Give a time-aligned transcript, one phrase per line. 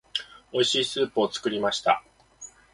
[0.51, 2.03] 美味しいスープを作りました。